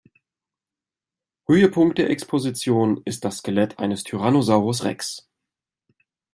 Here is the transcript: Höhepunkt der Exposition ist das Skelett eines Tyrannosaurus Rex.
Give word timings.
Höhepunkt 1.47 1.99
der 1.99 2.09
Exposition 2.09 3.03
ist 3.05 3.23
das 3.23 3.37
Skelett 3.37 3.77
eines 3.77 4.03
Tyrannosaurus 4.03 4.83
Rex. 4.83 5.29